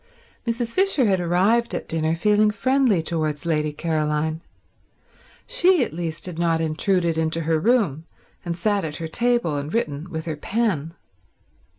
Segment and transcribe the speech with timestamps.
[0.47, 0.73] Mrs.
[0.73, 4.41] Fisher had arrived at dinner feeling friendly towards Lady Caroline.
[5.45, 8.05] She at least had not intruded into her room
[8.43, 10.95] and sat at her table and written with her pen.